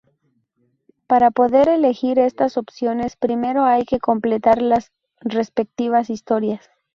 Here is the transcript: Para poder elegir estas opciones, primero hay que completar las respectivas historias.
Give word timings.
Para 1.05 1.29
poder 1.29 1.69
elegir 1.69 2.17
estas 2.17 2.57
opciones, 2.57 3.15
primero 3.15 3.65
hay 3.65 3.85
que 3.85 3.99
completar 3.99 4.59
las 4.59 4.91
respectivas 5.21 6.09
historias. 6.09 6.71